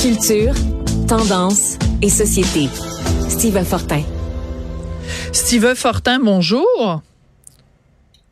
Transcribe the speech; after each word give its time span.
Culture, 0.00 0.54
tendance 1.08 1.76
et 2.02 2.08
société. 2.08 2.68
Steve 3.28 3.64
Fortin. 3.64 4.02
Steve 5.32 5.74
Fortin, 5.74 6.20
bonjour. 6.20 7.02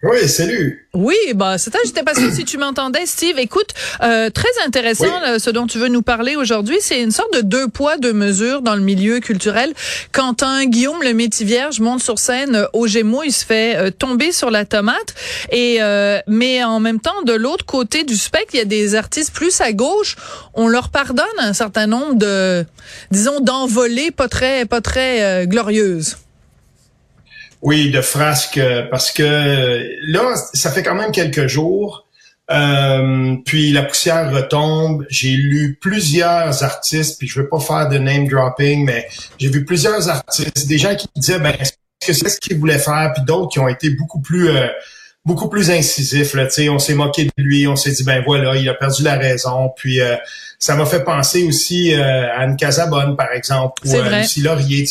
Oui, 0.02 0.26
salut. 0.28 0.88
Oui, 0.94 1.16
bah 1.34 1.58
c'est 1.58 1.70
ça. 1.70 1.78
J'étais 1.84 2.02
pas 2.02 2.14
sûre 2.14 2.32
si 2.32 2.46
tu 2.46 2.56
m'entendais, 2.56 3.04
Steve. 3.04 3.38
Écoute, 3.38 3.68
euh, 4.02 4.30
très 4.30 4.48
intéressant 4.66 5.12
ce 5.38 5.50
dont 5.50 5.66
tu 5.66 5.76
veux 5.76 5.88
nous 5.88 6.00
parler 6.00 6.36
aujourd'hui. 6.36 6.78
C'est 6.80 7.02
une 7.02 7.10
sorte 7.10 7.34
de 7.34 7.42
deux 7.42 7.68
poids 7.68 7.98
deux 7.98 8.14
mesures 8.14 8.62
dans 8.62 8.74
le 8.74 8.80
milieu 8.80 9.20
culturel. 9.20 9.74
Quand 10.12 10.42
un 10.42 10.64
Guillaume 10.64 11.02
le 11.02 11.12
métier 11.12 11.44
vierge 11.44 11.80
monte 11.80 12.02
sur 12.02 12.18
scène 12.18 12.56
euh, 12.56 12.66
au 12.72 12.86
Gémeaux, 12.86 13.22
il 13.24 13.32
se 13.32 13.44
fait 13.44 13.76
euh, 13.76 13.90
tomber 13.90 14.32
sur 14.32 14.50
la 14.50 14.64
tomate. 14.64 15.14
Et 15.52 15.80
mais 16.26 16.64
en 16.64 16.80
même 16.80 17.00
temps, 17.00 17.22
de 17.26 17.32
l'autre 17.32 17.66
côté 17.66 18.04
du 18.04 18.16
spectre, 18.16 18.54
il 18.54 18.58
y 18.58 18.62
a 18.62 18.64
des 18.64 18.94
artistes 18.94 19.32
plus 19.34 19.60
à 19.60 19.72
gauche. 19.72 20.16
On 20.54 20.66
leur 20.66 20.88
pardonne 20.88 21.26
un 21.38 21.52
certain 21.52 21.86
nombre 21.86 22.14
de, 22.14 22.64
disons, 23.10 23.40
d'envolées 23.40 24.10
pas 24.10 24.28
très 24.28 24.64
pas 24.64 24.80
très 24.80 25.46
glorieuses. 25.46 26.16
Oui, 27.62 27.90
de 27.90 28.00
frasques, 28.00 28.58
euh, 28.58 28.86
parce 28.90 29.12
que 29.12 29.86
là, 30.06 30.34
ça 30.54 30.70
fait 30.70 30.82
quand 30.82 30.94
même 30.94 31.12
quelques 31.12 31.46
jours. 31.46 32.06
Euh, 32.50 33.36
puis 33.44 33.70
la 33.70 33.82
poussière 33.82 34.32
retombe. 34.32 35.06
J'ai 35.08 35.32
lu 35.32 35.78
plusieurs 35.80 36.64
artistes, 36.64 37.18
puis 37.18 37.28
je 37.28 37.40
veux 37.40 37.48
pas 37.48 37.60
faire 37.60 37.88
de 37.88 37.98
name 37.98 38.26
dropping, 38.26 38.84
mais 38.84 39.06
j'ai 39.38 39.48
vu 39.48 39.64
plusieurs 39.64 40.08
artistes, 40.08 40.66
des 40.66 40.78
gens 40.78 40.96
qui 40.96 41.06
disaient 41.16 41.38
ben 41.38 41.54
est-ce 41.60 41.72
que 42.04 42.12
c'est 42.12 42.28
ce 42.28 42.40
qu'ils 42.40 42.58
voulaient 42.58 42.78
faire, 42.78 43.12
puis 43.14 43.22
d'autres 43.24 43.52
qui 43.52 43.60
ont 43.60 43.68
été 43.68 43.90
beaucoup 43.90 44.20
plus 44.20 44.48
euh, 44.48 44.66
beaucoup 45.24 45.48
plus 45.48 45.70
incisifs. 45.70 46.34
Là, 46.34 46.48
on 46.70 46.78
s'est 46.80 46.94
moqué 46.94 47.26
de 47.26 47.30
lui, 47.36 47.68
on 47.68 47.76
s'est 47.76 47.92
dit 47.92 48.02
ben 48.02 48.22
voilà, 48.26 48.56
il 48.56 48.68
a 48.68 48.74
perdu 48.74 49.04
la 49.04 49.16
raison. 49.16 49.70
Puis 49.76 50.00
ça 50.58 50.74
m'a 50.74 50.86
fait 50.86 51.04
penser 51.04 51.44
aussi 51.44 51.94
à 51.94 52.40
Anne 52.40 52.56
Casabonne, 52.56 53.16
par 53.16 53.30
exemple, 53.32 53.86
ou 53.86 53.96
à 53.96 54.18
Lucie 54.18 54.40
Laurier 54.40 54.86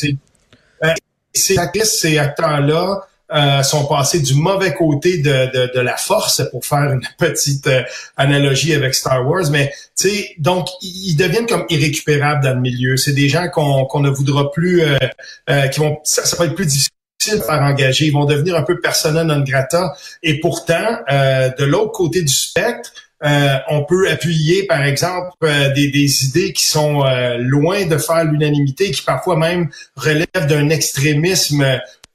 ces 1.33 1.57
actrices, 1.57 1.99
ces 1.99 2.17
acteurs-là 2.17 3.05
euh, 3.31 3.61
sont 3.61 3.85
passés 3.85 4.19
du 4.19 4.33
mauvais 4.33 4.73
côté 4.73 5.19
de, 5.19 5.51
de, 5.51 5.71
de, 5.73 5.79
la 5.79 5.97
force, 5.97 6.41
pour 6.49 6.65
faire 6.65 6.91
une 6.91 7.01
petite 7.17 7.67
euh, 7.67 7.83
analogie 8.17 8.73
avec 8.73 8.95
Star 8.95 9.27
Wars. 9.27 9.51
Mais 9.51 9.71
tu 9.95 10.09
sais, 10.09 10.29
donc 10.39 10.67
ils 10.81 11.15
deviennent 11.15 11.45
comme 11.45 11.65
irrécupérables 11.69 12.43
dans 12.43 12.55
le 12.55 12.61
milieu. 12.61 12.97
C'est 12.97 13.13
des 13.13 13.29
gens 13.29 13.47
qu'on 13.49 13.85
qu'on 13.85 13.99
ne 13.99 14.09
voudra 14.09 14.51
plus, 14.51 14.81
euh, 14.81 14.97
euh, 15.49 15.67
qui 15.67 15.79
vont, 15.79 15.99
ça, 16.03 16.23
va 16.37 16.45
être 16.45 16.55
plus 16.55 16.65
difficile 16.65 16.89
de 17.33 17.43
faire 17.43 17.61
engager. 17.61 18.05
Ils 18.07 18.13
vont 18.13 18.25
devenir 18.25 18.55
un 18.55 18.63
peu 18.63 18.79
persona 18.79 19.23
non 19.23 19.41
grata. 19.41 19.93
Et 20.23 20.39
pourtant, 20.39 20.99
de 21.09 21.63
l'autre 21.65 21.91
côté 21.91 22.21
du 22.21 22.33
spectre, 22.33 22.91
euh, 23.23 23.57
on 23.69 23.83
peut 23.83 24.09
appuyer, 24.09 24.65
par 24.65 24.83
exemple, 24.83 25.31
euh, 25.43 25.73
des, 25.73 25.89
des, 25.91 26.25
idées 26.25 26.53
qui 26.53 26.63
sont 26.63 27.03
euh, 27.03 27.37
loin 27.37 27.85
de 27.85 27.97
faire 27.97 28.23
l'unanimité, 28.23 28.91
qui 28.91 29.01
parfois 29.01 29.35
même 29.35 29.69
relèvent 29.95 30.47
d'un 30.47 30.69
extrémisme 30.69 31.65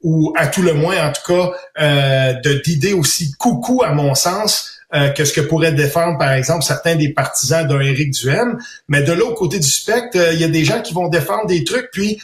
ou 0.01 0.33
à 0.35 0.47
tout 0.47 0.61
le 0.61 0.73
moins, 0.73 1.07
en 1.07 1.11
tout 1.11 1.33
cas, 1.33 2.33
d'idées 2.63 2.93
aussi 2.93 3.31
coucou, 3.39 3.81
à 3.83 3.91
mon 3.91 4.13
sens, 4.13 4.71
que 5.15 5.25
ce 5.25 5.33
que 5.33 5.41
pourraient 5.41 5.71
défendre, 5.71 6.19
par 6.19 6.31
exemple, 6.31 6.63
certains 6.63 6.95
des 6.95 7.09
partisans 7.09 7.67
d'un 7.67 7.81
Éric 7.81 8.11
Duhem. 8.11 8.59
Mais 8.87 9.01
de 9.01 9.13
l'autre 9.13 9.33
côté 9.33 9.57
du 9.57 9.67
spectre, 9.67 10.17
il 10.33 10.39
y 10.39 10.43
a 10.43 10.47
des 10.47 10.63
gens 10.63 10.81
qui 10.81 10.93
vont 10.93 11.07
défendre 11.07 11.47
des 11.47 11.63
trucs, 11.63 11.89
puis 11.91 12.21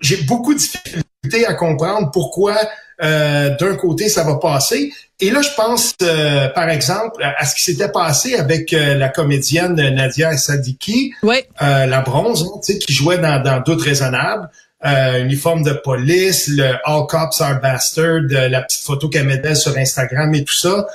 j'ai 0.00 0.16
beaucoup 0.22 0.54
de 0.54 0.58
difficultés 0.58 1.46
à 1.46 1.52
comprendre 1.52 2.10
pourquoi 2.12 2.56
euh, 3.02 3.56
d'un 3.56 3.76
côté, 3.76 4.08
ça 4.08 4.24
va 4.24 4.36
passer. 4.36 4.92
Et 5.20 5.30
là, 5.30 5.42
je 5.42 5.50
pense, 5.56 5.94
euh, 6.02 6.48
par 6.48 6.68
exemple, 6.68 7.22
à 7.22 7.44
ce 7.46 7.54
qui 7.54 7.64
s'était 7.64 7.90
passé 7.90 8.34
avec 8.34 8.72
euh, 8.72 8.94
la 8.94 9.08
comédienne 9.08 9.74
Nadia 9.74 10.36
Sadiki, 10.36 11.14
la 11.60 12.00
bronze, 12.00 12.46
hein, 12.54 12.74
qui 12.78 12.92
jouait 12.92 13.18
dans, 13.18 13.42
dans 13.42 13.60
Doute 13.60 13.82
raisonnable. 13.82 14.48
uniforme 14.84 15.62
de 15.62 15.72
police, 15.72 16.48
le 16.48 16.72
All 16.84 17.06
Cops 17.08 17.40
Are 17.40 17.60
Bastard, 17.60 18.22
la 18.30 18.62
petite 18.62 18.82
photo 18.82 19.08
qu'elle 19.08 19.26
mettait 19.26 19.54
sur 19.54 19.76
Instagram 19.76 20.34
et 20.34 20.44
tout 20.44 20.54
ça. 20.54 20.86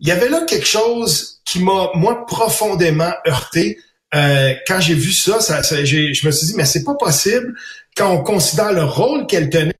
Il 0.00 0.08
y 0.08 0.10
avait 0.10 0.28
là 0.28 0.40
quelque 0.46 0.66
chose 0.66 1.40
qui 1.44 1.60
m'a, 1.60 1.90
moi, 1.94 2.26
profondément 2.26 3.12
heurté. 3.26 3.78
quand 4.12 4.80
j'ai 4.80 4.94
vu 4.94 5.12
ça, 5.12 5.40
ça, 5.40 5.62
ça 5.62 5.84
je 5.84 6.26
me 6.26 6.30
suis 6.32 6.46
dit, 6.48 6.54
mais 6.56 6.64
c'est 6.64 6.84
pas 6.84 6.94
possible 6.94 7.54
quand 7.96 8.10
on 8.12 8.22
considère 8.22 8.72
le 8.72 8.84
rôle 8.84 9.26
qu'elle 9.26 9.50
tenait 9.50 9.74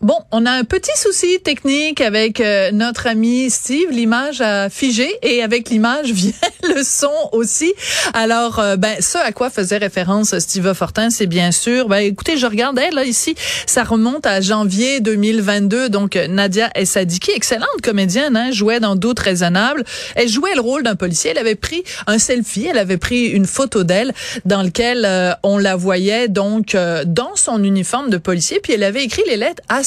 Bon, 0.00 0.14
on 0.30 0.46
a 0.46 0.52
un 0.52 0.62
petit 0.62 0.96
souci 0.96 1.40
technique 1.40 2.00
avec 2.00 2.40
euh, 2.40 2.70
notre 2.70 3.08
ami 3.08 3.50
Steve. 3.50 3.90
L'image 3.90 4.40
a 4.40 4.70
figé 4.70 5.12
et 5.22 5.42
avec 5.42 5.70
l'image 5.70 6.12
vient 6.12 6.30
le 6.62 6.84
son 6.84 7.10
aussi. 7.32 7.74
Alors, 8.14 8.60
euh, 8.60 8.76
ben, 8.76 8.94
ce 9.00 9.18
à 9.18 9.32
quoi 9.32 9.50
faisait 9.50 9.78
référence 9.78 10.38
Steve 10.38 10.72
Fortin, 10.72 11.10
c'est 11.10 11.26
bien 11.26 11.50
sûr. 11.50 11.88
Ben, 11.88 11.98
écoutez, 11.98 12.36
je 12.36 12.46
regardais 12.46 12.90
là 12.90 13.02
ici, 13.02 13.34
ça 13.66 13.82
remonte 13.82 14.24
à 14.24 14.40
janvier 14.40 15.00
2022. 15.00 15.88
Donc, 15.88 16.14
Nadia 16.14 16.70
Essadiki, 16.76 17.32
excellente 17.32 17.66
comédienne, 17.82 18.36
hein, 18.36 18.52
jouait 18.52 18.78
dans 18.78 18.94
Doute 18.94 19.18
raisonnable. 19.18 19.82
Elle 20.14 20.28
jouait 20.28 20.54
le 20.54 20.60
rôle 20.60 20.84
d'un 20.84 20.94
policier. 20.94 21.32
Elle 21.32 21.38
avait 21.38 21.56
pris 21.56 21.82
un 22.06 22.20
selfie, 22.20 22.68
elle 22.70 22.78
avait 22.78 22.98
pris 22.98 23.26
une 23.26 23.46
photo 23.46 23.82
d'elle 23.82 24.12
dans 24.44 24.62
lequel 24.62 25.04
euh, 25.04 25.32
on 25.42 25.58
la 25.58 25.74
voyait 25.74 26.28
donc 26.28 26.76
dans 27.06 27.34
son 27.34 27.64
uniforme 27.64 28.10
de 28.10 28.16
policier. 28.16 28.60
Puis 28.62 28.74
elle 28.74 28.84
avait 28.84 29.02
écrit 29.02 29.22
les 29.26 29.36
lettres 29.36 29.62
à 29.68 29.82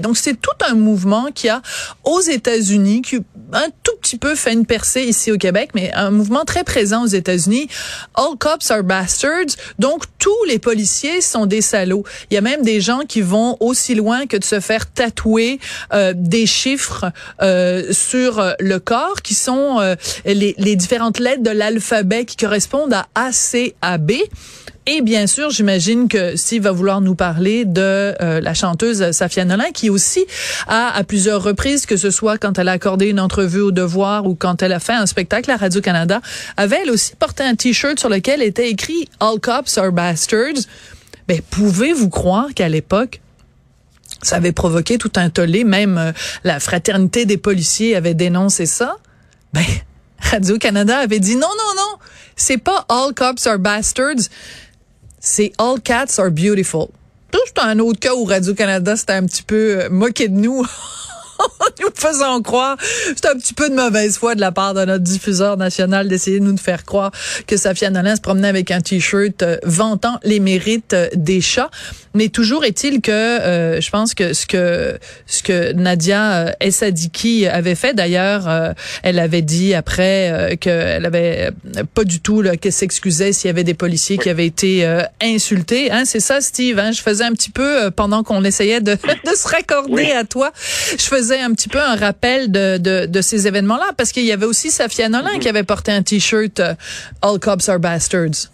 Donc, 0.00 0.16
c'est 0.16 0.40
tout 0.40 0.50
un 0.68 0.74
mouvement 0.74 1.28
qui 1.34 1.48
a 1.48 1.62
aux 2.04 2.20
États-Unis, 2.20 3.02
qui 3.02 3.18
un 3.52 3.68
tout 3.82 3.96
petit 4.00 4.16
peu 4.16 4.34
fait 4.34 4.52
une 4.52 4.66
percée 4.66 5.02
ici 5.02 5.32
au 5.32 5.36
Québec, 5.36 5.70
mais 5.74 5.92
un 5.92 6.10
mouvement 6.10 6.44
très 6.44 6.64
présent 6.64 7.04
aux 7.04 7.08
États-Unis. 7.08 7.68
All 8.14 8.36
cops 8.38 8.70
are 8.70 8.82
bastards. 8.82 9.56
Donc, 9.78 10.04
tous 10.18 10.44
les 10.46 10.58
policiers 10.58 11.20
sont 11.20 11.46
des 11.46 11.60
salauds. 11.60 12.04
Il 12.30 12.34
y 12.34 12.38
a 12.38 12.40
même 12.40 12.62
des 12.62 12.80
gens 12.80 13.00
qui 13.08 13.22
vont 13.22 13.56
aussi 13.60 13.94
loin 13.94 14.26
que 14.26 14.36
de 14.36 14.44
se 14.44 14.60
faire 14.60 14.90
tatouer 14.90 15.58
euh, 15.92 16.12
des 16.16 16.46
chiffres 16.46 17.06
euh, 17.42 17.92
sur 17.92 18.54
le 18.58 18.78
corps, 18.78 19.22
qui 19.22 19.34
sont 19.34 19.80
euh, 19.80 19.94
les, 20.24 20.54
les 20.58 20.76
différentes 20.76 21.18
lettres 21.18 21.42
de 21.42 21.50
l'alphabet 21.50 22.24
qui 22.24 22.36
correspondent 22.36 22.94
à 22.94 23.06
ACAB. 23.14 24.12
Et 24.92 25.02
bien 25.02 25.28
sûr, 25.28 25.50
j'imagine 25.50 26.08
que 26.08 26.34
Steve 26.34 26.64
va 26.64 26.72
vouloir 26.72 27.00
nous 27.00 27.14
parler 27.14 27.64
de 27.64 27.80
euh, 28.20 28.40
la 28.40 28.54
chanteuse 28.54 29.12
Safia 29.12 29.44
Nolin, 29.44 29.70
qui 29.72 29.88
aussi 29.88 30.26
a 30.66 30.88
à 30.92 31.04
plusieurs 31.04 31.44
reprises, 31.44 31.86
que 31.86 31.96
ce 31.96 32.10
soit 32.10 32.38
quand 32.38 32.58
elle 32.58 32.66
a 32.66 32.72
accordé 32.72 33.06
une 33.06 33.20
entrevue 33.20 33.60
au 33.60 33.70
Devoir 33.70 34.26
ou 34.26 34.34
quand 34.34 34.64
elle 34.64 34.72
a 34.72 34.80
fait 34.80 34.94
un 34.94 35.06
spectacle 35.06 35.48
à 35.52 35.56
Radio-Canada, 35.56 36.20
avait 36.56 36.80
elle 36.82 36.90
aussi 36.90 37.14
porté 37.14 37.44
un 37.44 37.54
T-shirt 37.54 38.00
sur 38.00 38.08
lequel 38.08 38.42
était 38.42 38.68
écrit 38.68 39.08
«All 39.20 39.38
cops 39.38 39.78
are 39.78 39.92
bastards». 39.92 40.66
Mais 41.28 41.40
pouvez-vous 41.50 42.08
croire 42.08 42.48
qu'à 42.52 42.68
l'époque, 42.68 43.20
ça 44.22 44.36
avait 44.36 44.50
provoqué 44.50 44.98
tout 44.98 45.12
un 45.14 45.30
tollé, 45.30 45.62
même 45.62 45.98
euh, 45.98 46.10
la 46.42 46.58
fraternité 46.58 47.26
des 47.26 47.36
policiers 47.36 47.94
avait 47.94 48.14
dénoncé 48.14 48.66
ça? 48.66 48.96
Ben, 49.52 49.62
Radio-Canada 50.18 50.98
avait 50.98 51.20
dit 51.20 51.36
non, 51.36 51.42
non, 51.42 51.74
non, 51.76 51.98
c'est 52.34 52.58
pas 52.58 52.86
All 52.88 53.14
cops 53.14 53.46
are 53.46 53.60
bastards, 53.60 54.28
c'est 55.20 55.52
All 55.58 55.80
Cats 55.80 56.18
Are 56.18 56.30
Beautiful. 56.30 56.88
C'est 57.32 57.60
un 57.60 57.78
autre 57.78 58.00
cas 58.00 58.14
où 58.14 58.24
Radio-Canada 58.24 58.96
c'était 58.96 59.12
un 59.12 59.26
petit 59.26 59.42
peu 59.42 59.82
euh, 59.82 59.88
moqué 59.90 60.28
de 60.28 60.34
nous 60.34 60.66
nous 61.80 61.88
faisons 61.94 62.42
croire. 62.42 62.76
C'est 63.16 63.26
un 63.26 63.36
petit 63.36 63.54
peu 63.54 63.68
de 63.68 63.74
mauvaise 63.74 64.18
foi 64.18 64.34
de 64.34 64.40
la 64.40 64.52
part 64.52 64.74
de 64.74 64.84
notre 64.84 65.04
diffuseur 65.04 65.56
national 65.56 66.08
d'essayer 66.08 66.40
de 66.40 66.44
nous 66.44 66.56
faire 66.56 66.84
croire 66.84 67.12
que 67.46 67.56
Safia 67.56 67.90
Nolin 67.90 68.16
se 68.16 68.20
promenait 68.20 68.48
avec 68.48 68.70
un 68.70 68.80
t-shirt 68.80 69.42
euh, 69.42 69.56
vantant 69.64 70.18
les 70.22 70.40
mérites 70.40 70.94
euh, 70.94 71.08
des 71.14 71.40
chats. 71.40 71.70
Mais 72.14 72.28
toujours 72.28 72.64
est-il 72.64 73.00
que 73.00 73.10
euh, 73.12 73.80
je 73.80 73.90
pense 73.90 74.14
que 74.14 74.32
ce 74.32 74.46
que 74.46 74.98
ce 75.26 75.42
que 75.42 75.72
Nadia 75.72 76.56
Essadiki 76.60 77.46
avait 77.46 77.76
fait 77.76 77.94
d'ailleurs, 77.94 78.74
elle 79.04 79.20
avait 79.20 79.42
dit 79.42 79.74
après 79.74 80.58
qu'elle 80.60 81.06
avait 81.06 81.50
pas 81.94 82.02
du 82.02 82.20
tout 82.20 82.42
qu'elle 82.60 82.72
s'excusait 82.72 83.32
s'il 83.32 83.46
y 83.46 83.50
avait 83.50 83.62
des 83.62 83.74
policiers 83.74 84.18
qui 84.18 84.28
avaient 84.28 84.46
été 84.46 84.84
insultés. 85.22 85.92
Hein, 85.92 86.04
c'est 86.04 86.18
ça, 86.18 86.40
Steve. 86.40 86.80
Hein? 86.80 86.90
Je 86.90 87.00
faisais 87.00 87.22
un 87.22 87.32
petit 87.32 87.50
peu 87.50 87.92
pendant 87.92 88.24
qu'on 88.24 88.42
essayait 88.42 88.80
de, 88.80 88.92
de 89.24 89.34
se 89.36 89.46
raccorder 89.46 90.10
à 90.10 90.24
toi. 90.24 90.52
Je 90.90 91.04
faisais 91.04 91.29
un 91.38 91.52
petit 91.52 91.68
peu 91.68 91.78
un 91.78 91.96
rappel 91.96 92.50
de, 92.50 93.06
de, 93.06 93.20
ces 93.20 93.46
événements-là, 93.46 93.92
parce 93.96 94.12
qu'il 94.12 94.24
y 94.24 94.32
avait 94.32 94.46
aussi 94.46 94.70
Safia 94.70 95.08
Nolin 95.08 95.38
qui 95.38 95.48
avait 95.48 95.64
porté 95.64 95.92
un 95.92 96.02
T-shirt 96.02 96.60
euh, 96.60 96.74
All 97.22 97.38
Cops 97.38 97.68
are 97.68 97.78
Bastards. 97.78 98.50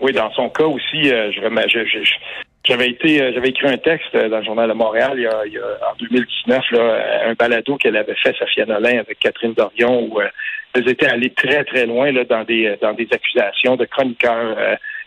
Oui, 0.00 0.12
dans 0.12 0.30
son 0.32 0.48
cas 0.50 0.64
aussi, 0.64 1.10
euh, 1.10 1.30
j'avais 2.64 2.90
été, 2.90 3.22
euh, 3.22 3.32
j'avais 3.34 3.48
écrit 3.48 3.68
un 3.68 3.78
texte 3.78 4.14
dans 4.14 4.38
le 4.38 4.44
journal 4.44 4.68
de 4.68 4.74
Montréal 4.74 5.12
il 5.16 5.22
y 5.22 5.26
a, 5.26 5.90
en 5.90 5.96
2019, 5.98 6.70
là, 6.72 7.28
un 7.28 7.34
balado 7.34 7.76
qu'elle 7.76 7.96
avait 7.96 8.16
fait 8.22 8.34
Safia 8.38 8.66
Nolin 8.66 8.98
avec 8.98 9.18
Catherine 9.18 9.54
Dorion, 9.54 10.08
où 10.10 10.20
elles 10.74 10.88
étaient 10.88 11.06
allées 11.06 11.30
très 11.30 11.64
très 11.64 11.86
loin 11.86 12.10
là, 12.12 12.24
dans 12.24 12.44
des 12.44 12.76
dans 12.80 12.92
des 12.92 13.08
accusations 13.12 13.76
de 13.76 13.84
chroniqueurs 13.84 14.56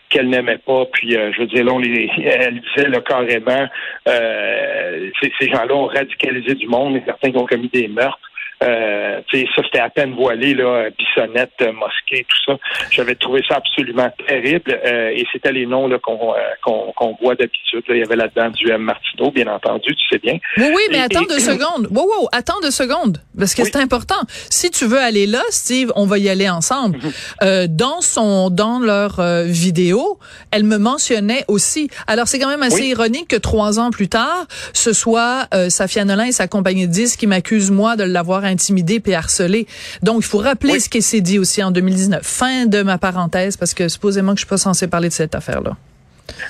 qu'elle 0.08 0.28
n'aimait 0.28 0.58
pas. 0.58 0.84
Puis, 0.92 1.16
euh, 1.16 1.32
je 1.32 1.40
veux 1.40 1.46
dire, 1.46 1.64
là, 1.64 1.72
on 1.72 1.78
les, 1.78 2.10
elle 2.22 2.60
disait 2.60 2.88
là, 2.88 3.00
carrément, 3.00 3.66
euh, 4.08 5.10
ces, 5.20 5.48
gens-là 5.48 5.74
ont 5.74 5.86
radicalisé 5.86 6.54
du 6.54 6.66
monde, 6.66 6.96
et 6.96 7.02
certains 7.04 7.30
qui 7.30 7.38
ont 7.38 7.46
commis 7.46 7.68
des 7.72 7.88
meurtres. 7.88 8.18
Euh, 8.64 9.20
ça, 9.30 9.62
c'était 9.64 9.80
à 9.80 9.90
peine 9.90 10.14
voilé, 10.14 10.54
là, 10.54 10.88
Bissonnette, 10.96 11.62
Mosquée, 11.74 12.24
tout 12.26 12.52
ça. 12.52 12.58
J'avais 12.90 13.14
trouvé 13.14 13.42
ça 13.46 13.56
absolument 13.56 14.10
terrible. 14.26 14.80
et 14.82 15.24
c'était 15.30 15.52
les 15.52 15.66
noms 15.66 15.88
là, 15.88 15.98
qu'on, 15.98 16.32
qu'on, 16.62 17.16
voit 17.20 17.34
d'habitude. 17.34 17.82
Il 17.90 17.98
y 17.98 18.02
avait 18.02 18.16
là-dedans 18.16 18.48
du 18.48 18.70
M. 18.70 18.80
Martineau, 18.80 19.30
bien 19.30 19.46
entendu, 19.48 19.94
tu 19.94 20.08
sais 20.10 20.18
bien. 20.18 20.38
Oui, 20.56 20.68
oui, 20.74 20.82
mais 20.90 21.00
attends 21.00 21.26
deux 21.28 21.38
secondes. 21.38 21.88
Wow, 21.90 22.06
wow, 22.06 22.28
attends 22.32 22.60
deux 22.62 22.70
secondes. 22.70 23.18
Parce 23.38 23.54
que 23.54 23.64
c'est 23.64 23.76
important. 23.76 24.16
Si 24.50 24.70
tu 24.70 24.86
veux 24.86 24.98
aller 24.98 25.26
là, 25.26 25.42
Steve, 25.50 25.92
on 25.96 26.06
va 26.06 26.18
y 26.18 26.28
aller 26.28 26.48
ensemble. 26.48 26.98
Mhm. 27.42 27.66
dans 27.68 28.00
son, 28.00 28.50
dans 28.50 28.78
leur 28.78 29.20
vidéo, 29.44 30.18
elle 30.50 30.64
me 30.64 30.78
mentionnait 30.78 31.44
aussi. 31.48 31.88
Alors, 32.06 32.28
c'est 32.28 32.38
quand 32.38 32.48
même 32.48 32.62
assez 32.62 32.86
ironique 32.86 33.28
que 33.28 33.36
trois 33.36 33.78
ans 33.78 33.90
plus 33.90 34.08
tard, 34.08 34.46
ce 34.72 34.92
soit 34.92 35.48
euh, 35.54 35.70
Safia 35.70 36.04
Nolin 36.04 36.24
et 36.24 36.32
sa 36.32 36.48
compagnie 36.48 36.86
de 36.86 36.92
disques 36.92 37.20
qui 37.20 37.26
m'accusent, 37.26 37.70
moi, 37.70 37.96
de 37.96 38.04
l'avoir 38.04 38.44
intimidé 38.44 39.00
puis 39.00 39.14
harcelé. 39.14 39.66
Donc, 40.02 40.18
il 40.18 40.26
faut 40.26 40.38
rappeler 40.38 40.80
ce 40.80 40.88
qui 40.88 41.02
s'est 41.02 41.20
dit 41.20 41.38
aussi 41.38 41.62
en 41.62 41.70
2019. 41.70 42.22
Fin 42.22 42.66
de 42.66 42.82
ma 42.82 42.98
parenthèse, 42.98 43.56
parce 43.56 43.74
que 43.74 43.88
supposément 43.88 44.32
que 44.32 44.38
je 44.38 44.44
suis 44.44 44.48
pas 44.48 44.58
censé 44.58 44.86
parler 44.86 45.08
de 45.08 45.14
cette 45.14 45.34
affaire-là. 45.34 45.76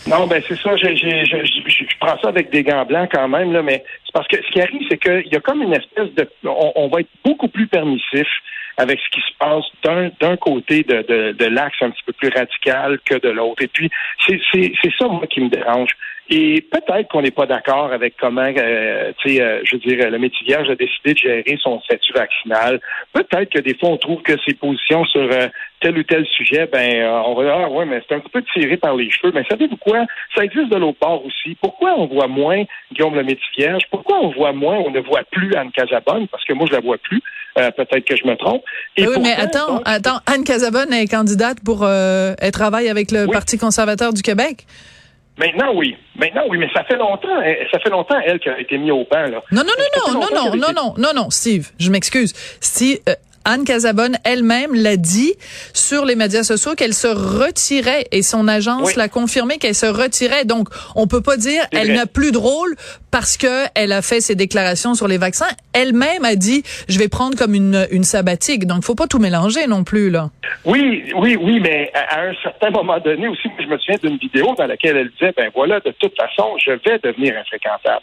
Non, 0.06 0.26
ben 0.26 0.42
c'est 0.48 0.58
ça. 0.58 0.74
Je, 0.76 1.55
prends 2.00 2.18
ça 2.18 2.28
avec 2.28 2.50
des 2.50 2.62
gants 2.62 2.84
blancs 2.84 3.10
quand 3.12 3.28
même, 3.28 3.52
là, 3.52 3.62
mais 3.62 3.84
c'est 4.04 4.12
parce 4.12 4.28
que 4.28 4.36
ce 4.36 4.50
qui 4.50 4.60
arrive, 4.60 4.82
c'est 4.88 4.98
qu'il 4.98 5.32
y 5.32 5.36
a 5.36 5.40
comme 5.40 5.62
une 5.62 5.74
espèce 5.74 6.12
de... 6.14 6.28
On, 6.44 6.88
va 6.88 7.00
être 7.00 7.10
beaucoup 7.24 7.48
plus 7.48 7.66
permissif 7.66 8.28
avec 8.76 9.00
ce 9.00 9.08
qui 9.11 9.20
se 9.20 9.37
passe 9.38 9.64
d'un 9.82 10.37
côté 10.37 10.82
de, 10.82 11.02
de, 11.02 11.32
de 11.32 11.44
l'axe 11.46 11.76
un 11.81 11.90
petit 11.90 12.02
peu 12.05 12.12
plus 12.12 12.28
radical 12.28 12.99
que 13.05 13.14
de 13.14 13.31
l'autre. 13.31 13.62
Et 13.62 13.69
puis, 13.69 13.90
c'est 14.26 14.40
ça, 14.99 15.08
moi, 15.08 15.26
qui 15.26 15.40
me 15.40 15.49
dérange. 15.49 15.96
Et 16.28 16.61
peut-être 16.61 17.08
qu'on 17.08 17.23
n'est 17.23 17.31
pas 17.31 17.46
d'accord 17.46 17.93
avec 17.93 18.14
comment, 18.19 18.52
euh, 18.58 19.12
tu 19.19 19.37
sais, 19.37 19.40
euh, 19.40 19.61
je 19.62 19.76
veux 19.76 19.81
dire, 19.81 20.11
le 20.11 20.19
métier 20.19 20.44
vierge 20.44 20.69
a 20.69 20.75
décidé 20.75 21.12
de 21.14 21.19
gérer 21.19 21.56
son 21.62 21.81
statut 21.82 22.12
vaccinal. 22.12 22.81
Peut-être 23.12 23.50
que 23.50 23.61
des 23.61 23.76
fois, 23.76 23.90
on 23.90 23.96
trouve 23.96 24.23
que 24.23 24.32
ses 24.44 24.55
positions 24.55 25.05
sur 25.05 25.20
euh, 25.20 25.46
tel 25.78 25.96
ou 25.96 26.02
tel 26.02 26.26
sujet, 26.26 26.67
ben, 26.67 27.06
on 27.26 27.34
va 27.34 27.44
dire, 27.44 27.55
ah 27.55 27.70
ouais, 27.70 27.87
mais 27.87 28.02
c'est 28.08 28.17
un 28.17 28.20
peu 28.20 28.43
tiré 28.52 28.76
par 28.76 28.96
les 28.96 29.08
cheveux. 29.08 29.31
Mais 29.32 29.44
savez-vous 29.49 29.76
quoi? 29.76 30.05
Ça 30.34 30.44
existe 30.44 30.69
de 30.69 30.76
l'autre 30.76 30.99
part 30.99 31.25
aussi. 31.25 31.56
Pourquoi 31.61 31.94
on 31.96 32.06
voit 32.06 32.26
moins 32.26 32.64
Guillaume 32.93 33.14
le 33.14 33.23
métier 33.23 33.46
vierge? 33.56 33.84
Pourquoi 33.93 34.19
on 34.19 34.31
voit 34.31 34.52
moins, 34.52 34.78
on 34.78 34.90
ne 34.90 35.00
voit 35.00 35.23
plus 35.31 35.55
Anne 35.55 35.70
Casabonne? 35.70 36.26
Parce 36.26 36.44
que 36.44 36.55
moi, 36.55 36.67
je 36.69 36.73
la 36.73 36.81
vois 36.81 36.99
plus. 36.99 37.23
Peut-être 37.56 38.04
que 38.04 38.16
je 38.16 38.26
me 38.26 38.36
trompe. 38.36 38.62
Et 38.96 39.06
oui, 39.06 39.16
mais 39.20 39.34
attends, 39.34 39.80
attends, 39.84 40.20
Anne 40.26 40.44
Casabonne 40.44 40.92
est 40.92 41.08
candidate 41.08 41.58
pour, 41.64 41.86
elle 41.86 42.52
travaille 42.52 42.88
avec 42.88 43.10
le 43.10 43.26
Parti 43.26 43.58
conservateur 43.58 44.12
du 44.12 44.22
Québec. 44.22 44.66
Maintenant, 45.38 45.72
oui. 45.74 45.94
Maintenant, 46.18 46.44
oui, 46.48 46.56
mais 46.56 46.68
ça 46.74 46.82
fait 46.84 46.96
longtemps. 46.96 47.28
Ça 47.70 47.78
fait 47.78 47.90
longtemps, 47.90 48.18
elle, 48.24 48.38
qui 48.38 48.48
a 48.48 48.58
été 48.58 48.78
mise 48.78 48.90
au 48.90 49.06
banc. 49.10 49.26
Là. 49.26 49.42
Non, 49.52 49.62
non, 49.62 49.72
non, 49.78 50.12
non, 50.12 50.20
non, 50.20 50.20
non, 50.20 50.56
non, 50.56 50.72
non, 50.72 50.94
non, 50.96 51.08
non, 51.14 51.30
Steve, 51.30 51.68
je 51.78 51.90
m'excuse. 51.90 52.32
Steve, 52.60 52.98
euh, 53.08 53.14
Anne 53.46 53.64
Casabonne 53.64 54.19
elle-même 54.25 54.75
l'a 54.75 54.96
dit 54.96 55.34
sur 55.72 56.04
les 56.04 56.16
médias 56.16 56.43
sociaux 56.43 56.75
qu'elle 56.75 56.93
se 56.93 57.06
retirait 57.06 58.04
et 58.10 58.22
son 58.22 58.48
agence 58.48 58.96
l'a 58.96 59.08
confirmé 59.08 59.58
qu'elle 59.58 59.76
se 59.76 59.87
retirait. 59.87 60.44
Donc, 60.44 60.69
on 60.96 61.06
peut 61.06 61.20
pas 61.20 61.37
dire 61.37 61.62
elle 61.70 61.94
n'a 61.94 62.06
plus 62.06 62.32
de 62.32 62.38
rôle 62.38 62.75
parce 63.12 63.37
que 63.37 63.66
elle 63.76 63.93
a 63.93 64.02
fait 64.02 64.20
ses 64.20 64.34
déclarations 64.34 64.94
sur 64.94 65.06
les 65.06 65.16
vaccins. 65.16 65.46
Elle-même 65.72 66.25
a 66.25 66.34
dit 66.34 66.64
je 66.88 66.98
vais 66.98 67.08
prendre 67.08 67.38
comme 67.38 67.54
une, 67.54 67.87
une 67.93 68.02
sabbatique. 68.02 68.66
Donc, 68.66 68.82
faut 68.82 68.96
pas 68.96 69.06
tout 69.06 69.20
mélanger 69.20 69.69
non 69.69 69.84
plus 69.84 70.10
là. 70.10 70.31
Oui, 70.64 71.04
oui, 71.16 71.37
oui, 71.40 71.60
mais 71.60 71.92
à 71.94 72.22
un 72.22 72.34
certain 72.42 72.70
moment 72.70 72.99
donné 72.99 73.28
aussi, 73.28 73.49
je 73.60 73.66
me 73.66 73.78
souviens 73.78 73.99
d'une 74.02 74.19
vidéo 74.19 74.56
dans 74.58 74.66
laquelle 74.66 74.96
elle 74.96 75.10
disait 75.10 75.32
ben 75.37 75.52
voilà, 75.54 75.78
de 75.78 75.92
toute 76.00 76.16
façon, 76.16 76.56
je 76.58 76.72
vais 76.72 76.99
devenir 76.99 77.34
infréquentable. 77.38 78.02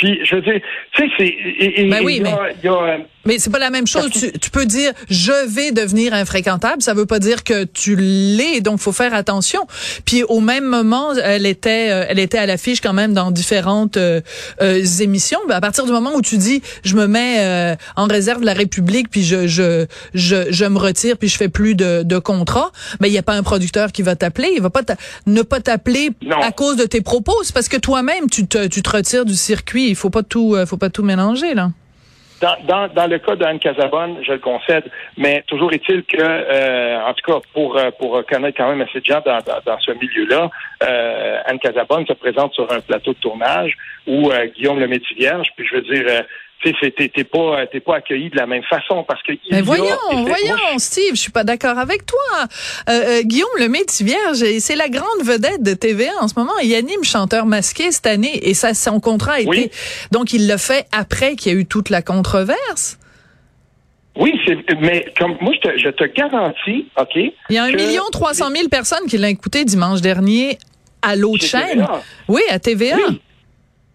Puis, 0.00 0.18
je 0.24 0.36
veux 0.36 0.40
dire, 0.40 0.60
tu 0.92 1.02
sais, 1.02 1.10
c'est. 1.18 1.84
Ben 1.84 2.00
oui, 2.02 2.22
mais. 2.22 2.32
Mais 3.26 3.38
c'est 3.38 3.50
pas 3.50 3.58
la 3.58 3.70
même 3.70 3.86
chose. 3.86 4.10
Tu, 4.10 4.32
tu, 4.32 4.50
peux 4.50 4.64
dire 4.64 4.92
je 5.10 5.54
vais 5.54 5.72
devenir 5.72 6.14
infréquentable, 6.14 6.80
ça 6.80 6.94
veut 6.94 7.04
pas 7.04 7.18
dire 7.18 7.44
que 7.44 7.64
tu 7.64 7.94
l'es, 7.96 8.62
donc 8.62 8.80
faut 8.80 8.92
faire 8.92 9.12
attention. 9.12 9.66
Puis 10.06 10.22
au 10.24 10.40
même 10.40 10.64
moment, 10.64 11.12
elle 11.22 11.44
était 11.44 11.90
euh, 11.90 12.06
elle 12.08 12.18
était 12.18 12.38
à 12.38 12.46
l'affiche 12.46 12.80
quand 12.80 12.94
même 12.94 13.12
dans 13.12 13.30
différentes 13.30 13.98
euh, 13.98 14.22
euh, 14.62 14.82
émissions. 15.00 15.38
Ben, 15.48 15.56
à 15.56 15.60
partir 15.60 15.84
du 15.84 15.92
moment 15.92 16.14
où 16.14 16.22
tu 16.22 16.38
dis 16.38 16.62
je 16.82 16.96
me 16.96 17.06
mets 17.06 17.76
en 17.96 18.06
réserve 18.06 18.40
de 18.40 18.46
la 18.46 18.54
République 18.54 19.10
puis 19.10 19.22
je 19.22 19.46
je 19.46 19.86
je, 20.14 20.50
je 20.50 20.64
me 20.64 20.78
retire 20.78 21.18
puis 21.18 21.28
je 21.28 21.36
fais 21.36 21.48
plus 21.48 21.74
de, 21.74 22.02
de 22.02 22.18
contrats, 22.18 22.72
ben 23.00 23.06
il 23.06 23.12
y 23.12 23.18
a 23.18 23.22
pas 23.22 23.34
un 23.34 23.42
producteur 23.42 23.92
qui 23.92 24.02
va 24.02 24.16
t'appeler, 24.16 24.52
il 24.56 24.62
va 24.62 24.70
pas 24.70 24.82
ne 25.26 25.42
pas 25.42 25.60
t'appeler 25.60 26.10
à 26.42 26.52
cause 26.52 26.76
de 26.76 26.84
tes 26.84 27.02
propos, 27.02 27.34
c'est 27.42 27.54
parce 27.54 27.68
que 27.68 27.76
toi-même 27.76 28.30
tu 28.30 28.46
te 28.46 28.66
tu 28.66 28.80
te 28.82 28.90
retires 28.90 29.26
du 29.26 29.34
circuit, 29.34 29.89
il 29.90 29.96
faut 29.96 30.10
pas 30.10 30.22
tout 30.22 30.56
faut 30.66 30.78
pas 30.78 30.90
tout 30.90 31.02
mélanger 31.02 31.54
là. 31.54 31.68
Dans, 32.40 33.06
le 33.06 33.18
cas 33.18 33.36
d'Anne 33.36 33.58
Casabonne, 33.58 34.16
je 34.22 34.32
le 34.32 34.38
concède, 34.38 34.84
mais 35.18 35.44
toujours 35.46 35.74
est-il 35.74 36.04
que, 36.04 36.16
euh, 36.18 36.98
en 37.04 37.12
tout 37.12 37.30
cas, 37.32 37.38
pour, 37.52 37.76
euh, 37.76 37.90
pour 37.98 38.24
connaître 38.24 38.56
quand 38.56 38.70
même 38.70 38.80
assez 38.80 39.00
de 39.00 39.04
gens 39.04 39.20
dans, 39.24 39.78
ce 39.78 39.90
milieu-là, 39.90 40.50
euh, 40.82 41.38
Anne 41.44 41.58
Casabonne 41.58 42.06
se 42.06 42.14
présente 42.14 42.54
sur 42.54 42.72
un 42.72 42.80
plateau 42.80 43.12
de 43.12 43.18
tournage 43.18 43.76
où 44.06 44.30
Guillaume 44.56 44.80
le 44.80 44.86
Vierge, 45.16 45.48
puis 45.54 45.66
je 45.66 45.76
veux 45.76 45.82
dire, 45.82 46.24
tu 46.62 46.74
sais, 46.80 46.90
t'es 46.90 47.24
pas, 47.24 47.66
t'es 47.66 47.80
pas 47.80 47.96
accueilli 47.96 48.28
de 48.28 48.36
la 48.36 48.46
même 48.46 48.62
façon 48.64 49.02
parce 49.06 49.22
que. 49.22 49.32
Mais 49.50 49.62
voyons, 49.62 49.96
voyons, 50.10 50.78
Steve, 50.78 51.14
je 51.14 51.20
suis 51.20 51.32
pas 51.32 51.44
d'accord 51.44 51.78
avec 51.78 52.04
toi. 52.04 52.18
Euh, 52.88 52.92
euh, 52.92 53.22
Guillaume 53.22 53.48
le 53.58 53.66
Vierge, 54.04 54.58
c'est 54.58 54.76
la 54.76 54.88
grande 54.88 55.22
vedette 55.24 55.62
de 55.62 55.72
TVA 55.72 56.12
en 56.20 56.28
ce 56.28 56.34
moment. 56.36 56.52
Il 56.62 56.74
anime 56.74 57.02
chanteur 57.02 57.46
masqué 57.46 57.90
cette 57.90 58.06
année 58.06 58.48
et 58.48 58.54
ça, 58.54 58.74
son 58.74 59.00
contrat 59.00 59.34
a 59.34 59.40
été. 59.40 59.70
Donc 60.10 60.32
il 60.32 60.46
l'a 60.46 60.58
fait 60.58 60.86
après 60.92 61.34
qu'il 61.36 61.52
y 61.52 61.56
a 61.56 61.58
eu 61.58 61.66
toute 61.66 61.88
la 61.88 62.02
controverse. 62.02 62.98
Oui, 64.16 64.38
mais 64.80 65.06
comme 65.16 65.36
moi 65.40 65.54
je 65.54 65.70
te, 65.70 65.78
je 65.78 65.88
te 65.88 66.04
garantis, 66.04 66.88
ok. 66.98 67.16
Il 67.16 67.54
y 67.54 67.58
a 67.58 67.64
un 67.64 67.72
million 67.72 68.02
trois 68.12 68.34
cent 68.34 68.50
mille 68.50 68.68
personnes 68.68 69.06
qui 69.08 69.16
l'ont 69.16 69.28
écouté 69.28 69.64
dimanche 69.64 70.02
dernier 70.02 70.58
à 71.00 71.16
l'autre 71.16 71.44
chaîne. 71.44 71.86
Oui, 72.28 72.42
à 72.50 72.58
TVA. 72.58 72.96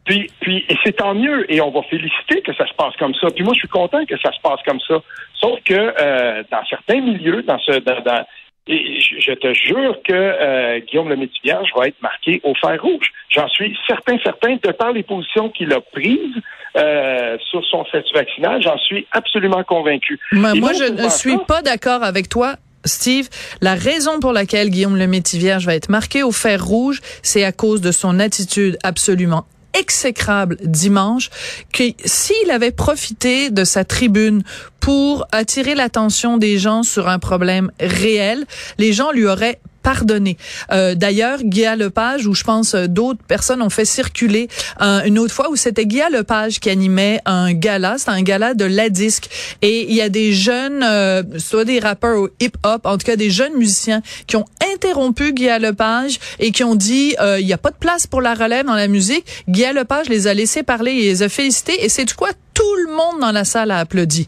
Puis, 0.06 0.30
puis 0.40 0.66
et 0.69 0.75
c'est 0.84 0.96
tant 0.96 1.16
mieux, 1.16 1.52
et 1.52 1.62
on 1.62 1.72
va 1.72 1.81
féliciter 1.84 2.42
que 2.42 2.54
ça 2.54 2.68
se 2.68 2.74
passe 2.74 2.96
comme 2.98 3.16
ça. 3.16 3.28
Puis 3.34 3.44
moi, 3.44 3.54
je 3.54 3.60
suis 3.60 3.68
content 3.68 4.06
que 4.06 4.18
ça 4.19 4.31
se 4.31 4.40
passe 4.42 4.60
comme 4.66 4.80
ça. 4.88 5.02
Sauf 5.40 5.60
que 5.66 5.74
euh, 5.74 6.44
dans 6.52 6.66
certains 6.69 7.02
milieux, 7.02 7.42
dans 7.42 7.60
ce, 7.60 7.80
dans, 7.80 8.25
et 8.68 9.00
je 9.00 9.31
te 9.34 9.54
jure 9.54 10.00
que 10.04 10.13
euh, 10.13 10.80
Guillaume 10.80 11.10
le 11.10 11.16
Métivierge 11.16 11.69
va 11.75 11.88
être 11.88 12.02
marqué 12.02 12.42
au 12.44 12.56
fer 12.56 12.81
rouge. 12.81 13.12
J'en 13.30 13.48
suis 13.48 13.78
certain, 13.88 14.18
certain, 14.24 14.56
de 14.56 14.72
par 14.72 14.92
les 14.92 15.04
positions 15.04 15.50
qu'il 15.50 15.72
a 15.72 15.81
prises 15.81 16.42
euh, 16.75 17.38
sur 17.52 17.63
son 17.66 17.86
statut 17.86 18.13
vaccinal, 18.13 18.62
j'en 18.62 18.78
suis 18.80 19.06
absolument 19.12 19.63
convaincu. 19.63 20.19
moi, 20.31 20.74
je 20.74 20.92
ne 20.92 21.10
suis 21.10 21.38
pas 21.48 21.62
d'accord 21.62 22.04
avec 22.04 22.28
toi. 22.28 22.56
Steve, 22.86 23.30
la 23.62 23.75
raison 23.75 24.19
pour 24.19 24.33
laquelle 24.33 24.69
Guillaume 24.69 24.97
le 24.97 25.07
Métivierge 25.07 25.66
va 25.66 25.76
être 25.76 25.90
marqué 25.90 26.24
au 26.24 26.31
fer 26.31 26.64
rouge, 26.64 27.02
c'est 27.24 27.44
à 27.44 27.52
cause 27.52 27.81
de 27.81 27.92
son 27.92 28.19
attitude 28.19 28.78
absolument 28.83 29.45
exécrable 29.78 30.58
dimanche 30.64 31.30
que 31.74 31.84
s'il 32.06 32.52
avait 32.52 32.72
profité 32.72 33.50
de 33.50 33.64
sa 33.64 33.84
tribune 33.84 34.44
pour 34.80 35.28
attirer 35.32 35.76
l'attention 35.76 36.38
des 36.38 36.58
gens 36.58 36.84
sur 36.84 37.08
un 37.08 37.20
problème 37.20 37.72
réel, 37.80 38.46
les 38.78 38.94
gens 38.94 39.12
lui 39.12 39.26
auraient 39.26 39.60
pardonné. 39.85 40.35
Euh, 40.71 40.95
D'ailleurs, 40.95 41.44
Guy 41.44 41.68
Lepage, 41.77 42.25
ou 42.25 42.33
je 42.33 42.44
pense 42.44 42.73
euh, 42.73 42.87
d'autres 42.87 43.23
personnes 43.27 43.61
ont 43.61 43.69
fait 43.69 43.85
circuler 43.85 44.47
une 44.81 45.19
autre 45.19 45.33
fois 45.33 45.51
où 45.51 45.56
c'était 45.56 45.85
Guy 45.85 46.01
Lepage 46.11 46.59
qui 46.59 46.71
animait 46.71 47.19
un 47.25 47.54
gala, 47.54 47.95
c'était 47.99 48.11
un 48.11 48.23
gala 48.23 48.56
de 48.56 48.65
la 48.65 48.89
disque, 48.89 49.30
et 49.61 49.85
il 49.87 49.95
y 49.95 50.01
a 50.01 50.09
des 50.09 50.33
jeunes, 50.33 50.81
euh, 50.83 51.21
soit 51.37 51.65
des 51.65 51.80
rappeurs 51.80 52.19
au 52.19 52.30
hip-hop, 52.39 52.81
en 52.85 52.97
tout 52.97 53.06
cas 53.06 53.15
des 53.15 53.30
jeunes 53.30 53.54
musiciens 53.54 54.01
qui 54.25 54.35
ont 54.37 54.45
interrompu 54.73 55.33
Guy 55.33 55.49
Lepage 55.59 56.19
et 56.39 56.51
qui 56.51 56.63
ont 56.63 56.75
dit 56.75 57.15
euh, 57.19 57.39
il 57.39 57.45
n'y 57.45 57.54
a 57.54 57.59
pas 57.59 57.69
de 57.69 57.77
place 57.77 58.07
pour 58.07 58.21
la 58.21 58.33
relève 58.33 58.65
dans 58.65 58.75
la 58.75 58.87
musique. 58.87 59.25
Guy 59.47 59.71
Lepage 59.71 60.09
les 60.09 60.25
a 60.25 60.33
laissés 60.33 60.63
parler 60.63 60.94
et 60.94 61.04
les 61.04 61.21
a 61.21 61.30
félicités, 61.30 61.85
et 61.85 61.89
c'est 61.89 62.11
quoi 62.15 62.30
tout 62.56 62.75
le 62.87 62.95
monde 62.95 63.21
dans 63.21 63.31
la 63.31 63.45
salle 63.45 63.69
a 63.69 63.77
applaudi. 63.77 64.27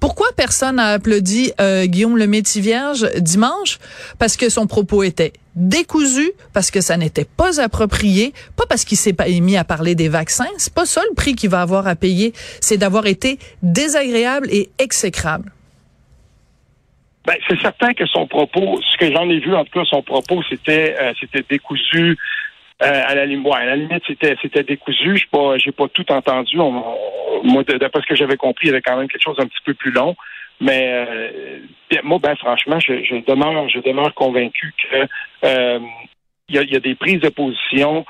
Pourquoi 0.00 0.26
personne 0.36 0.76
n'a 0.76 0.88
applaudi 0.88 1.52
euh, 1.60 1.86
Guillaume 1.86 2.18
le 2.18 2.26
Vierge 2.26 3.08
dimanche? 3.18 3.78
Parce 4.18 4.36
que 4.36 4.48
son 4.48 4.66
propos 4.66 5.02
était 5.02 5.32
décousu, 5.54 6.32
parce 6.52 6.70
que 6.70 6.80
ça 6.80 6.96
n'était 6.96 7.26
pas 7.26 7.60
approprié, 7.60 8.32
pas 8.56 8.64
parce 8.68 8.84
qu'il 8.84 8.96
s'est 8.96 9.14
mis 9.40 9.56
à 9.56 9.64
parler 9.64 9.94
des 9.94 10.08
vaccins. 10.08 10.48
C'est 10.58 10.74
pas 10.74 10.86
ça 10.86 11.02
le 11.08 11.14
prix 11.14 11.34
qu'il 11.34 11.50
va 11.50 11.60
avoir 11.60 11.86
à 11.86 11.96
payer, 11.96 12.32
c'est 12.60 12.78
d'avoir 12.78 13.06
été 13.06 13.38
désagréable 13.62 14.48
et 14.50 14.70
exécrable. 14.78 15.52
Ben, 17.24 17.36
c'est 17.48 17.60
certain 17.60 17.92
que 17.94 18.04
son 18.06 18.26
propos, 18.26 18.80
ce 18.82 18.96
que 18.96 19.12
j'en 19.12 19.28
ai 19.30 19.38
vu 19.38 19.54
en 19.54 19.64
tout 19.64 19.78
cas, 19.78 19.84
son 19.84 20.02
propos, 20.02 20.42
c'était 20.48 20.96
euh, 21.00 21.12
c'était 21.20 21.44
décousu, 21.48 22.18
à 22.82 23.14
la 23.14 23.26
limite, 23.26 23.46
ouais, 23.46 23.60
à 23.60 23.64
la 23.64 23.76
limite, 23.76 24.02
c'était 24.06 24.36
c'était 24.42 24.62
décousu. 24.62 25.16
Je 25.16 25.26
pas, 25.28 25.56
j'ai 25.58 25.72
pas 25.72 25.88
tout 25.88 26.10
entendu. 26.10 26.56
moi, 26.56 27.64
d'après 27.64 28.00
ce 28.02 28.06
que 28.06 28.16
j'avais 28.16 28.36
compris, 28.36 28.66
il 28.66 28.70
y 28.70 28.72
avait 28.72 28.82
quand 28.82 28.96
même 28.96 29.08
quelque 29.08 29.22
chose 29.22 29.38
un 29.38 29.46
petit 29.46 29.62
peu 29.64 29.74
plus 29.74 29.92
long. 29.92 30.16
Mais 30.60 30.92
euh, 30.92 31.58
moi, 32.04 32.18
ben 32.22 32.36
franchement, 32.36 32.78
je, 32.78 33.02
je, 33.04 33.16
demeure, 33.26 33.68
je 33.68 33.80
demeure 33.80 34.14
convaincu 34.14 34.72
que 34.78 35.06
euh, 35.44 35.78
il 36.48 36.56
y, 36.56 36.58
a, 36.58 36.62
y, 36.62 36.76
a, 36.76 36.80
des 36.80 36.94
prises 36.94 37.20
de 37.20 37.30
position 37.30 38.04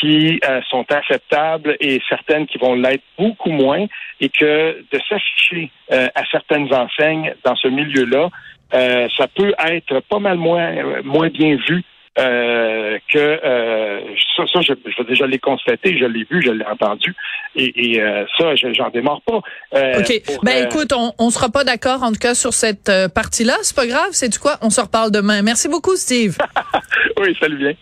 qui 0.00 0.40
sont 0.70 0.86
acceptables 0.90 1.76
et 1.80 2.00
certaines 2.08 2.46
qui 2.46 2.56
vont 2.56 2.74
l'être 2.74 3.02
beaucoup 3.18 3.50
moins, 3.50 3.84
et 4.20 4.30
que 4.30 4.82
de 4.90 4.98
s'afficher 5.08 5.70
à 5.90 6.22
certaines 6.30 6.72
enseignes 6.72 7.34
dans 7.44 7.56
ce 7.56 7.68
milieu-là, 7.68 8.30
ça 8.72 9.28
peut 9.34 9.52
être 9.58 10.00
pas 10.08 10.18
mal 10.18 10.38
moins 10.38 11.02
moins 11.02 11.28
bien 11.28 11.56
vu 11.68 11.84
euh, 12.18 12.98
que 13.12 13.18
euh, 13.18 14.00
ça, 14.36 14.42
ça, 14.52 14.60
je, 14.62 14.72
je, 14.84 15.14
je 15.14 15.24
l'ai 15.24 15.38
constaté, 15.38 15.96
je 15.96 16.04
l'ai 16.04 16.26
vu, 16.30 16.42
je 16.42 16.50
l'ai 16.50 16.64
entendu, 16.64 17.14
et, 17.54 17.92
et 17.92 18.02
euh, 18.02 18.24
ça, 18.38 18.54
j'en 18.56 18.90
démarre 18.90 19.22
pas. 19.22 19.40
Euh, 19.74 20.00
OK. 20.00 20.22
ben 20.42 20.66
écoute, 20.66 20.92
on, 20.92 21.12
on 21.18 21.30
sera 21.30 21.48
pas 21.50 21.64
d'accord 21.64 22.02
en 22.02 22.12
tout 22.12 22.18
cas 22.18 22.34
sur 22.34 22.52
cette 22.52 22.90
partie-là. 23.14 23.56
C'est 23.62 23.76
pas 23.76 23.86
grave, 23.86 24.08
c'est 24.12 24.28
du 24.28 24.38
quoi? 24.38 24.56
On 24.62 24.70
se 24.70 24.80
reparle 24.80 25.10
demain. 25.10 25.42
Merci 25.42 25.68
beaucoup, 25.68 25.96
Steve. 25.96 26.36
oui, 27.20 27.36
salut 27.40 27.58
bien. 27.58 27.74